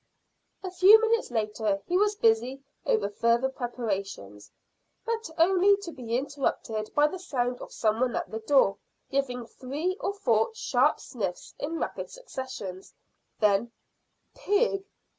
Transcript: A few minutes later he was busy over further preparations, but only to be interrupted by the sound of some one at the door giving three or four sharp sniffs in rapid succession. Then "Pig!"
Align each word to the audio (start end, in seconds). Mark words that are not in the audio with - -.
A 0.63 0.71
few 0.71 0.99
minutes 0.99 1.29
later 1.29 1.79
he 1.85 1.95
was 1.95 2.15
busy 2.15 2.63
over 2.87 3.07
further 3.07 3.49
preparations, 3.49 4.49
but 5.05 5.29
only 5.37 5.77
to 5.83 5.91
be 5.91 6.17
interrupted 6.17 6.91
by 6.95 7.05
the 7.05 7.19
sound 7.19 7.61
of 7.61 7.71
some 7.71 7.99
one 7.99 8.15
at 8.15 8.31
the 8.31 8.39
door 8.39 8.77
giving 9.11 9.45
three 9.45 9.95
or 9.99 10.15
four 10.15 10.55
sharp 10.55 10.99
sniffs 10.99 11.53
in 11.59 11.77
rapid 11.77 12.09
succession. 12.09 12.81
Then 13.39 13.73
"Pig!" 14.33 14.85